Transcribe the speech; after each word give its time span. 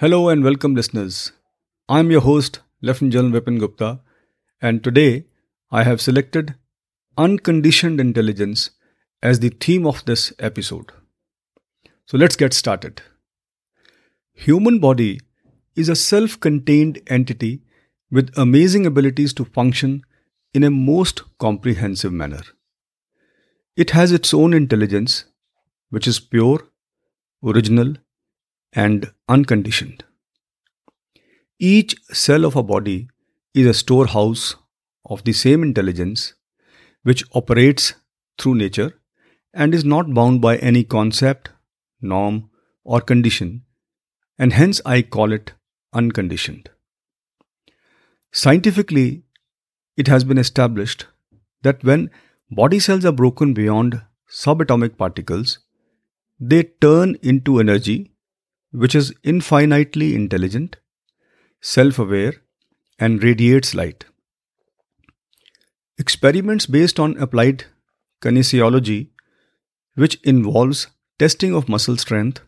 Hello 0.00 0.28
and 0.28 0.44
welcome, 0.44 0.76
listeners. 0.76 1.32
I'm 1.88 2.12
your 2.12 2.20
host, 2.20 2.60
Lieutenant 2.80 3.12
General 3.12 3.40
Vipin 3.40 3.58
Gupta, 3.58 4.00
and 4.62 4.84
today 4.84 5.26
I 5.72 5.82
have 5.82 6.00
selected 6.00 6.54
unconditioned 7.16 8.00
intelligence 8.00 8.70
as 9.22 9.40
the 9.40 9.48
theme 9.48 9.86
of 9.88 10.04
this 10.04 10.32
episode. 10.38 10.92
So 12.06 12.16
let's 12.16 12.36
get 12.36 12.54
started. 12.54 13.02
Human 14.34 14.78
body 14.78 15.20
is 15.74 15.88
a 15.88 15.96
self-contained 15.96 17.00
entity 17.08 17.62
with 18.08 18.32
amazing 18.38 18.86
abilities 18.86 19.34
to 19.34 19.44
function 19.44 20.02
in 20.58 20.64
a 20.64 20.70
most 20.70 21.20
comprehensive 21.38 22.12
manner. 22.20 22.42
It 23.76 23.90
has 23.90 24.10
its 24.10 24.34
own 24.34 24.54
intelligence, 24.54 25.24
which 25.90 26.08
is 26.08 26.18
pure, 26.18 26.62
original, 27.50 27.94
and 28.72 29.12
unconditioned. 29.28 30.02
Each 31.60 31.94
cell 32.10 32.44
of 32.44 32.56
a 32.56 32.64
body 32.64 33.08
is 33.54 33.68
a 33.68 33.74
storehouse 33.82 34.56
of 35.04 35.22
the 35.22 35.32
same 35.32 35.62
intelligence 35.62 36.34
which 37.04 37.22
operates 37.34 37.94
through 38.36 38.56
nature 38.56 38.90
and 39.54 39.72
is 39.72 39.84
not 39.84 40.12
bound 40.12 40.40
by 40.40 40.56
any 40.56 40.82
concept, 40.82 41.50
norm, 42.00 42.50
or 42.82 43.00
condition, 43.00 43.62
and 44.36 44.52
hence 44.52 44.80
I 44.84 45.02
call 45.02 45.32
it 45.32 45.52
unconditioned. 45.92 46.68
Scientifically, 48.32 49.22
it 50.02 50.08
has 50.08 50.24
been 50.24 50.38
established 50.38 51.06
that 51.62 51.82
when 51.84 52.10
body 52.50 52.78
cells 52.78 53.04
are 53.04 53.16
broken 53.20 53.52
beyond 53.52 54.00
subatomic 54.30 54.96
particles, 54.96 55.58
they 56.40 56.62
turn 56.86 57.16
into 57.22 57.58
energy 57.58 58.12
which 58.70 58.94
is 58.94 59.14
infinitely 59.24 60.14
intelligent, 60.14 60.76
self 61.60 61.98
aware, 61.98 62.34
and 62.98 63.22
radiates 63.22 63.74
light. 63.74 64.04
Experiments 65.98 66.66
based 66.66 67.00
on 67.00 67.16
applied 67.16 67.64
kinesiology, 68.22 69.08
which 69.94 70.20
involves 70.22 70.88
testing 71.18 71.54
of 71.54 71.68
muscle 71.68 71.96
strength, 71.96 72.40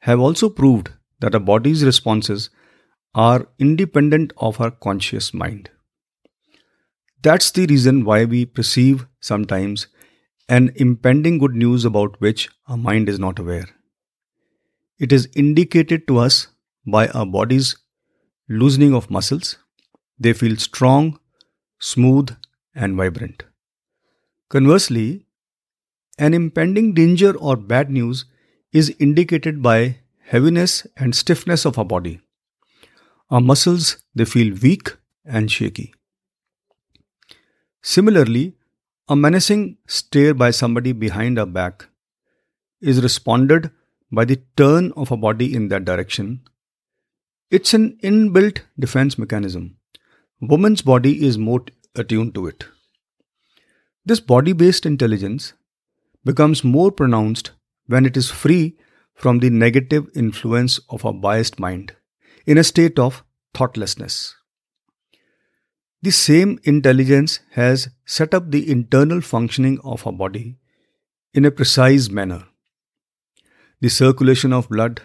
have 0.00 0.20
also 0.20 0.50
proved 0.50 0.90
that 1.20 1.34
a 1.34 1.40
body's 1.40 1.84
responses 1.84 2.50
are 3.14 3.48
independent 3.58 4.32
of 4.36 4.60
our 4.60 4.70
conscious 4.70 5.32
mind. 5.32 5.70
That's 7.24 7.50
the 7.50 7.66
reason 7.66 8.04
why 8.04 8.26
we 8.26 8.44
perceive 8.44 9.06
sometimes 9.20 9.86
an 10.48 10.72
impending 10.76 11.38
good 11.38 11.54
news 11.54 11.86
about 11.86 12.20
which 12.20 12.50
our 12.68 12.76
mind 12.76 13.08
is 13.08 13.18
not 13.18 13.38
aware. 13.38 13.66
It 14.98 15.10
is 15.10 15.28
indicated 15.34 16.06
to 16.08 16.18
us 16.18 16.48
by 16.86 17.08
our 17.08 17.24
body's 17.24 17.76
loosening 18.48 18.94
of 18.94 19.10
muscles. 19.10 19.56
They 20.18 20.34
feel 20.34 20.56
strong, 20.56 21.18
smooth, 21.80 22.36
and 22.74 22.94
vibrant. 22.94 23.44
Conversely, 24.50 25.24
an 26.18 26.34
impending 26.34 26.92
danger 26.92 27.34
or 27.38 27.56
bad 27.56 27.90
news 27.90 28.26
is 28.70 28.94
indicated 28.98 29.62
by 29.62 30.00
heaviness 30.26 30.86
and 30.98 31.14
stiffness 31.14 31.64
of 31.64 31.78
our 31.78 31.86
body. 31.86 32.20
Our 33.30 33.40
muscles 33.40 33.96
they 34.14 34.26
feel 34.26 34.54
weak 34.62 34.94
and 35.24 35.50
shaky. 35.50 35.94
Similarly, 37.86 38.54
a 39.08 39.14
menacing 39.14 39.76
stare 39.86 40.32
by 40.32 40.50
somebody 40.50 40.92
behind 40.92 41.38
our 41.38 41.44
back 41.44 41.86
is 42.80 43.02
responded 43.02 43.70
by 44.10 44.24
the 44.24 44.40
turn 44.56 44.90
of 44.96 45.10
a 45.10 45.18
body 45.18 45.54
in 45.54 45.68
that 45.68 45.84
direction. 45.84 46.40
It's 47.50 47.74
an 47.74 47.98
inbuilt 48.02 48.60
defense 48.78 49.18
mechanism. 49.18 49.76
Woman's 50.40 50.80
body 50.80 51.26
is 51.26 51.36
more 51.36 51.62
attuned 51.94 52.34
to 52.36 52.46
it. 52.46 52.64
This 54.06 54.18
body 54.18 54.54
based 54.54 54.86
intelligence 54.86 55.52
becomes 56.24 56.64
more 56.64 56.90
pronounced 56.90 57.50
when 57.86 58.06
it 58.06 58.16
is 58.16 58.30
free 58.30 58.78
from 59.14 59.40
the 59.40 59.50
negative 59.50 60.08
influence 60.14 60.80
of 60.88 61.04
a 61.04 61.12
biased 61.12 61.60
mind 61.60 61.94
in 62.46 62.56
a 62.56 62.64
state 62.64 62.98
of 62.98 63.22
thoughtlessness. 63.52 64.34
The 66.04 66.10
same 66.10 66.58
intelligence 66.64 67.40
has 67.52 67.88
set 68.04 68.34
up 68.34 68.50
the 68.50 68.70
internal 68.70 69.22
functioning 69.22 69.78
of 69.82 70.06
our 70.06 70.12
body 70.12 70.58
in 71.32 71.46
a 71.46 71.50
precise 71.50 72.10
manner. 72.10 72.44
The 73.80 73.88
circulation 73.88 74.52
of 74.52 74.68
blood, 74.68 75.00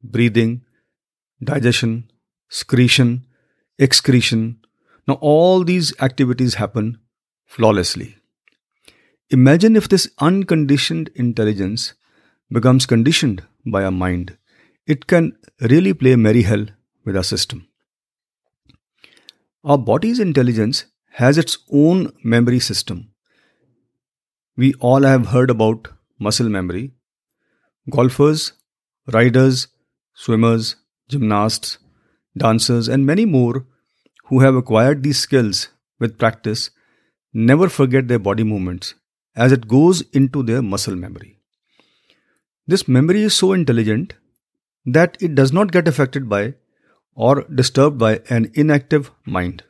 breathing, 0.00 0.62
digestion, 1.42 2.12
secretion, 2.48 3.26
excretion. 3.80 4.60
Now, 5.08 5.14
all 5.14 5.64
these 5.64 5.92
activities 6.00 6.54
happen 6.54 7.00
flawlessly. 7.44 8.14
Imagine 9.30 9.74
if 9.74 9.88
this 9.88 10.08
unconditioned 10.20 11.10
intelligence 11.16 11.94
becomes 12.52 12.86
conditioned 12.86 13.42
by 13.66 13.82
our 13.82 13.90
mind. 13.90 14.38
It 14.86 15.08
can 15.08 15.36
really 15.60 15.94
play 15.94 16.14
merry 16.14 16.42
hell 16.42 16.66
with 17.04 17.16
our 17.16 17.24
system. 17.24 17.67
Our 19.64 19.78
body's 19.78 20.20
intelligence 20.20 20.84
has 21.14 21.36
its 21.36 21.58
own 21.72 22.12
memory 22.22 22.60
system. 22.60 23.10
We 24.56 24.74
all 24.74 25.02
have 25.02 25.26
heard 25.26 25.50
about 25.50 25.88
muscle 26.18 26.48
memory. 26.48 26.92
Golfers, 27.90 28.52
riders, 29.12 29.66
swimmers, 30.14 30.76
gymnasts, 31.08 31.78
dancers, 32.36 32.86
and 32.86 33.04
many 33.04 33.24
more 33.24 33.66
who 34.26 34.40
have 34.40 34.54
acquired 34.54 35.02
these 35.02 35.18
skills 35.18 35.70
with 35.98 36.18
practice 36.18 36.70
never 37.32 37.68
forget 37.68 38.06
their 38.06 38.18
body 38.18 38.44
movements 38.44 38.94
as 39.34 39.50
it 39.50 39.66
goes 39.66 40.02
into 40.12 40.42
their 40.44 40.62
muscle 40.62 40.94
memory. 40.94 41.40
This 42.66 42.86
memory 42.86 43.22
is 43.22 43.34
so 43.34 43.52
intelligent 43.52 44.14
that 44.86 45.16
it 45.20 45.34
does 45.34 45.52
not 45.52 45.72
get 45.72 45.88
affected 45.88 46.28
by 46.28 46.54
or 47.26 47.42
disturbed 47.60 47.98
by 47.98 48.20
an 48.30 48.50
inactive 48.54 49.10
mind. 49.26 49.64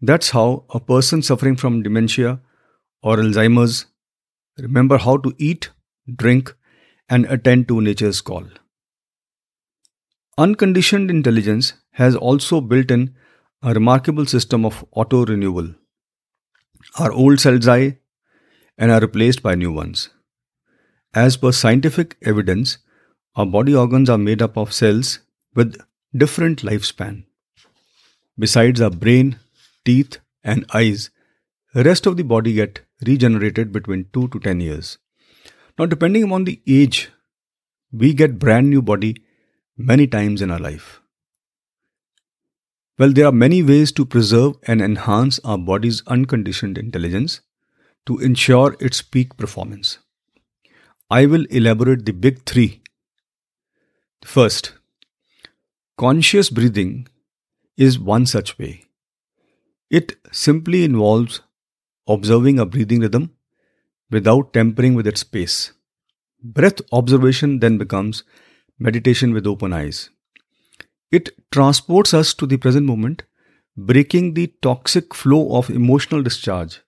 That's 0.00 0.30
how 0.30 0.64
a 0.70 0.80
person 0.80 1.22
suffering 1.22 1.56
from 1.56 1.82
dementia 1.82 2.40
or 3.02 3.16
Alzheimer's 3.16 3.86
remember 4.56 4.96
how 4.98 5.18
to 5.18 5.34
eat, 5.36 5.70
drink, 6.22 6.54
and 7.10 7.26
attend 7.26 7.68
to 7.68 7.80
nature's 7.82 8.22
call. 8.22 8.46
Unconditioned 10.38 11.10
intelligence 11.10 11.74
has 11.92 12.16
also 12.16 12.60
built 12.60 12.90
in 12.90 13.14
a 13.62 13.74
remarkable 13.74 14.24
system 14.24 14.64
of 14.64 14.84
auto 14.92 15.24
renewal. 15.26 15.74
Our 16.98 17.12
old 17.12 17.40
cells 17.40 17.66
die 17.66 17.98
and 18.78 18.90
are 18.90 19.00
replaced 19.00 19.42
by 19.42 19.56
new 19.56 19.72
ones. 19.72 20.08
As 21.14 21.36
per 21.36 21.52
scientific 21.52 22.16
evidence, 22.22 22.78
our 23.34 23.46
body 23.46 23.74
organs 23.74 24.08
are 24.08 24.18
made 24.18 24.40
up 24.40 24.56
of 24.56 24.72
cells 24.72 25.18
with 25.54 25.78
different 26.16 26.62
lifespan. 26.62 27.24
Besides 28.38 28.80
our 28.80 28.90
brain, 28.90 29.38
teeth, 29.84 30.18
and 30.42 30.64
eyes, 30.72 31.10
the 31.74 31.84
rest 31.84 32.06
of 32.06 32.16
the 32.16 32.22
body 32.24 32.54
get 32.54 32.80
regenerated 33.06 33.72
between 33.72 34.06
2 34.12 34.28
to 34.28 34.40
10 34.40 34.60
years. 34.60 34.98
Now, 35.78 35.86
depending 35.86 36.22
upon 36.24 36.44
the 36.44 36.60
age, 36.66 37.10
we 37.92 38.14
get 38.14 38.38
brand 38.38 38.70
new 38.70 38.82
body 38.82 39.16
many 39.76 40.06
times 40.06 40.42
in 40.42 40.50
our 40.50 40.58
life. 40.58 41.00
Well, 42.98 43.12
there 43.12 43.26
are 43.26 43.32
many 43.32 43.62
ways 43.62 43.92
to 43.92 44.04
preserve 44.04 44.56
and 44.66 44.82
enhance 44.82 45.38
our 45.44 45.58
body's 45.58 46.02
unconditioned 46.06 46.78
intelligence 46.78 47.42
to 48.06 48.18
ensure 48.18 48.76
its 48.80 49.02
peak 49.02 49.36
performance. 49.36 49.98
I 51.10 51.26
will 51.26 51.44
elaborate 51.46 52.06
the 52.06 52.12
big 52.12 52.44
three. 52.44 52.82
First, 54.24 54.72
Conscious 55.98 56.48
breathing 56.48 57.08
is 57.76 57.98
one 57.98 58.24
such 58.24 58.56
way. 58.56 58.84
It 59.90 60.16
simply 60.30 60.84
involves 60.84 61.40
observing 62.06 62.60
a 62.60 62.66
breathing 62.66 63.00
rhythm 63.00 63.32
without 64.08 64.52
tampering 64.52 64.94
with 64.94 65.08
its 65.08 65.24
pace. 65.24 65.72
Breath 66.40 66.80
observation 66.92 67.58
then 67.58 67.78
becomes 67.78 68.22
meditation 68.78 69.32
with 69.32 69.44
open 69.44 69.72
eyes. 69.72 70.10
It 71.10 71.30
transports 71.50 72.14
us 72.14 72.32
to 72.34 72.46
the 72.46 72.58
present 72.58 72.86
moment, 72.86 73.24
breaking 73.76 74.34
the 74.34 74.54
toxic 74.62 75.16
flow 75.16 75.56
of 75.56 75.68
emotional 75.68 76.22
discharge, 76.22 76.80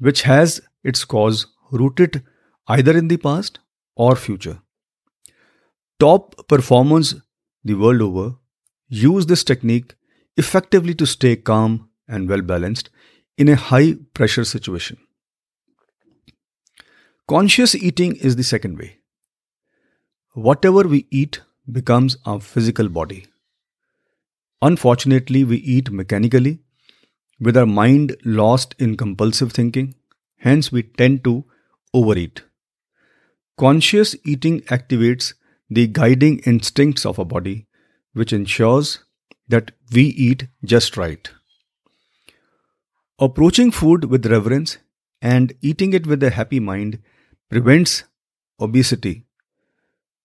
which 0.00 0.22
has 0.22 0.60
its 0.82 1.04
cause 1.04 1.46
rooted 1.70 2.24
either 2.66 2.98
in 2.98 3.06
the 3.06 3.18
past 3.18 3.60
or 3.94 4.16
future. 4.16 4.58
Top 6.00 6.48
performers 6.48 7.14
the 7.66 7.74
world 7.74 8.02
over 8.02 8.36
use 8.88 9.26
this 9.26 9.44
technique 9.44 9.94
effectively 10.36 10.94
to 10.94 11.06
stay 11.06 11.34
calm 11.36 11.88
and 12.08 12.28
well 12.28 12.42
balanced, 12.42 12.90
in 13.36 13.48
a 13.48 13.56
high 13.56 13.94
pressure 14.14 14.44
situation. 14.44 14.96
Conscious 17.28 17.74
eating 17.74 18.14
is 18.16 18.36
the 18.36 18.44
second 18.44 18.78
way. 18.78 18.98
Whatever 20.34 20.82
we 20.82 21.06
eat 21.10 21.40
becomes 21.70 22.16
our 22.24 22.40
physical 22.40 22.88
body. 22.88 23.26
Unfortunately, 24.62 25.42
we 25.42 25.56
eat 25.56 25.90
mechanically 25.90 26.60
with 27.40 27.56
our 27.56 27.66
mind 27.66 28.16
lost 28.24 28.74
in 28.78 28.96
compulsive 28.96 29.52
thinking, 29.52 29.94
hence, 30.38 30.70
we 30.70 30.82
tend 30.82 31.24
to 31.24 31.44
overeat. 31.92 32.44
Conscious 33.58 34.14
eating 34.24 34.60
activates 34.62 35.34
the 35.68 35.86
guiding 35.86 36.38
instincts 36.40 37.04
of 37.04 37.18
our 37.18 37.24
body, 37.24 37.66
which 38.12 38.32
ensures 38.32 39.04
that 39.48 39.72
we 39.92 40.02
eat 40.02 40.48
just 40.64 40.96
right. 40.96 41.30
Approaching 43.18 43.70
food 43.70 44.04
with 44.06 44.26
reverence 44.26 44.78
and 45.22 45.54
eating 45.62 45.92
it 45.92 46.06
with 46.06 46.22
a 46.22 46.30
happy 46.30 46.60
mind 46.60 46.98
prevents 47.48 48.04
obesity 48.60 49.24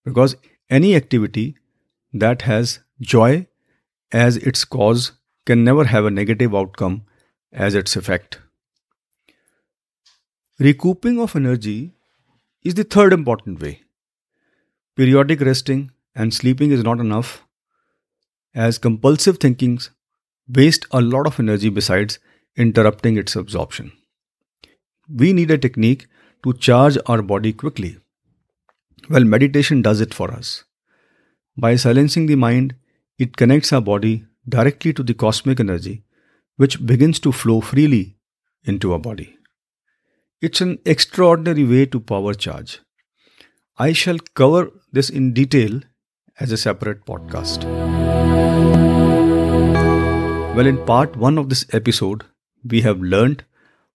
because 0.04 0.36
any 0.68 0.94
activity 0.94 1.56
that 2.12 2.42
has 2.42 2.80
joy 3.00 3.46
as 4.10 4.36
its 4.36 4.64
cause 4.64 5.12
can 5.46 5.64
never 5.64 5.84
have 5.84 6.04
a 6.04 6.10
negative 6.10 6.54
outcome 6.54 7.02
as 7.52 7.74
its 7.74 7.96
effect. 7.96 8.38
Recouping 10.58 11.18
of 11.20 11.34
energy 11.34 11.94
is 12.62 12.74
the 12.74 12.84
third 12.84 13.12
important 13.12 13.60
way. 13.60 13.82
Periodic 14.94 15.40
resting 15.40 15.90
and 16.14 16.34
sleeping 16.34 16.70
is 16.70 16.82
not 16.84 17.00
enough, 17.00 17.46
as 18.54 18.76
compulsive 18.78 19.38
thinking 19.38 19.80
waste 20.54 20.84
a 20.90 21.00
lot 21.00 21.26
of 21.26 21.40
energy 21.40 21.70
besides 21.70 22.18
interrupting 22.56 23.16
its 23.16 23.34
absorption. 23.34 23.92
We 25.08 25.32
need 25.32 25.50
a 25.50 25.56
technique 25.56 26.06
to 26.44 26.52
charge 26.52 26.98
our 27.06 27.22
body 27.22 27.52
quickly. 27.52 27.98
Well, 29.08 29.24
meditation 29.24 29.80
does 29.80 30.00
it 30.00 30.12
for 30.12 30.30
us. 30.30 30.64
By 31.56 31.76
silencing 31.76 32.26
the 32.26 32.36
mind, 32.36 32.74
it 33.18 33.36
connects 33.36 33.72
our 33.72 33.80
body 33.80 34.26
directly 34.48 34.92
to 34.92 35.02
the 35.02 35.14
cosmic 35.14 35.58
energy, 35.58 36.04
which 36.56 36.84
begins 36.84 37.18
to 37.20 37.32
flow 37.32 37.60
freely 37.60 38.18
into 38.64 38.92
our 38.92 38.98
body. 38.98 39.36
It's 40.42 40.60
an 40.60 40.80
extraordinary 40.84 41.64
way 41.64 41.86
to 41.86 42.00
power 42.00 42.34
charge. 42.34 42.80
I 43.78 43.94
shall 43.94 44.18
cover 44.34 44.70
this 44.92 45.08
in 45.08 45.32
detail 45.32 45.80
as 46.38 46.52
a 46.52 46.58
separate 46.58 47.06
podcast. 47.06 47.64
Well, 50.54 50.66
in 50.66 50.84
part 50.84 51.16
1 51.16 51.38
of 51.38 51.48
this 51.48 51.64
episode, 51.72 52.24
we 52.62 52.82
have 52.82 53.00
learned 53.00 53.44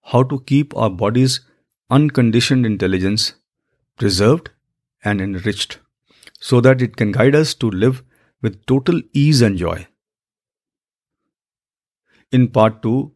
how 0.02 0.24
to 0.24 0.40
keep 0.40 0.76
our 0.76 0.90
body's 0.90 1.42
unconditioned 1.90 2.66
intelligence 2.66 3.34
preserved 3.96 4.50
and 5.04 5.20
enriched 5.20 5.78
so 6.40 6.60
that 6.60 6.82
it 6.82 6.96
can 6.96 7.12
guide 7.12 7.36
us 7.36 7.54
to 7.54 7.70
live 7.70 8.02
with 8.42 8.66
total 8.66 9.00
ease 9.12 9.42
and 9.42 9.58
joy. 9.58 9.86
In 12.32 12.48
part 12.48 12.82
2, 12.82 13.12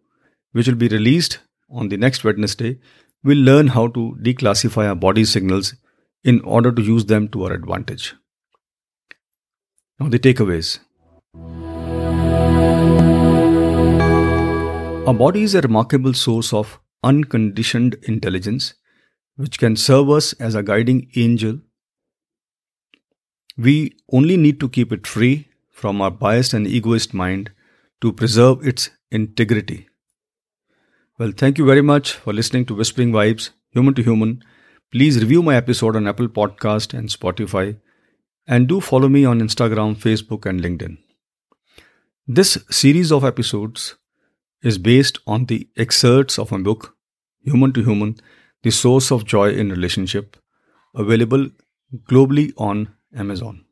which 0.52 0.68
will 0.68 0.76
be 0.76 0.86
released 0.86 1.40
on 1.68 1.88
the 1.88 1.96
next 1.96 2.22
Wednesday, 2.22 2.78
we'll 3.24 3.38
learn 3.38 3.66
how 3.66 3.88
to 3.88 4.16
declassify 4.22 4.86
our 4.86 4.94
body 4.94 5.24
signals 5.24 5.74
in 6.24 6.40
order 6.42 6.72
to 6.72 6.82
use 6.82 7.06
them 7.06 7.28
to 7.28 7.44
our 7.44 7.52
advantage. 7.52 8.14
Now, 9.98 10.08
the 10.08 10.18
takeaways. 10.18 10.78
Our 15.06 15.14
body 15.14 15.42
is 15.42 15.54
a 15.54 15.60
remarkable 15.60 16.14
source 16.14 16.52
of 16.52 16.78
unconditioned 17.02 17.96
intelligence, 18.02 18.74
which 19.36 19.58
can 19.58 19.76
serve 19.76 20.10
us 20.10 20.32
as 20.34 20.54
a 20.54 20.62
guiding 20.62 21.10
angel 21.16 21.60
we 23.56 23.94
only 24.10 24.36
need 24.36 24.60
to 24.60 24.68
keep 24.68 24.92
it 24.92 25.06
free 25.06 25.48
from 25.70 26.00
our 26.00 26.10
biased 26.10 26.54
and 26.54 26.66
egoist 26.66 27.12
mind 27.12 27.50
to 28.00 28.12
preserve 28.12 28.66
its 28.66 28.90
integrity. 29.10 29.88
Well, 31.18 31.32
thank 31.36 31.58
you 31.58 31.66
very 31.66 31.82
much 31.82 32.12
for 32.12 32.32
listening 32.32 32.64
to 32.66 32.74
Whispering 32.74 33.12
Vibes, 33.12 33.50
Human 33.70 33.94
to 33.94 34.02
Human. 34.02 34.42
Please 34.92 35.18
review 35.18 35.42
my 35.42 35.56
episode 35.56 35.96
on 35.96 36.06
Apple 36.06 36.28
Podcast 36.28 36.92
and 36.92 37.08
Spotify, 37.08 37.78
and 38.46 38.68
do 38.68 38.78
follow 38.78 39.08
me 39.08 39.24
on 39.24 39.40
Instagram, 39.40 39.96
Facebook, 39.96 40.44
and 40.44 40.60
LinkedIn. 40.60 40.98
This 42.26 42.58
series 42.68 43.10
of 43.10 43.24
episodes 43.24 43.96
is 44.62 44.76
based 44.76 45.18
on 45.26 45.46
the 45.46 45.66
excerpts 45.78 46.38
of 46.38 46.52
my 46.52 46.58
book, 46.58 46.94
Human 47.40 47.72
to 47.72 47.82
Human 47.82 48.16
The 48.64 48.70
Source 48.70 49.10
of 49.10 49.24
Joy 49.24 49.52
in 49.52 49.70
Relationship, 49.70 50.36
available 50.94 51.48
globally 52.10 52.52
on 52.58 52.94
Amazon. 53.16 53.64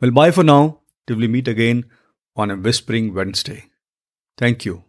Well, 0.00 0.10
bye 0.10 0.30
for 0.30 0.42
now 0.42 0.80
till 1.06 1.18
we 1.18 1.28
meet 1.28 1.48
again 1.48 1.84
on 2.34 2.50
a 2.50 2.56
Whispering 2.56 3.12
Wednesday. 3.12 3.64
Thank 4.38 4.64
you. 4.64 4.84